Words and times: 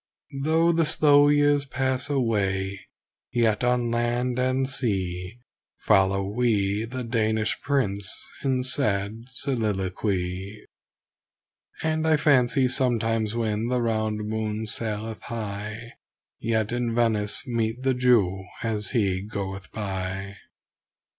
Though 0.41 0.71
the 0.71 0.83
slow 0.85 1.27
years 1.27 1.63
pass 1.63 2.09
away, 2.09 2.87
yet 3.31 3.63
on 3.63 3.91
land 3.91 4.39
and 4.39 4.67
sea, 4.67 5.37
Follow 5.77 6.23
we 6.27 6.85
the 6.85 7.03
Danish 7.03 7.61
Prince 7.61 8.11
in 8.43 8.63
sad 8.63 9.25
soliloquy; 9.27 10.65
And 11.83 12.07
I 12.07 12.17
fancy 12.17 12.67
sometimes 12.67 13.35
when 13.35 13.67
the 13.67 13.79
round 13.79 14.27
moon 14.27 14.65
saileth 14.65 15.21
high 15.21 15.91
Yet 16.39 16.71
in 16.71 16.95
Venice 16.95 17.43
meet 17.45 17.83
the 17.83 17.93
Jew 17.93 18.43
as 18.63 18.89
he 18.89 19.21
goeth 19.21 19.71
by. 19.71 20.37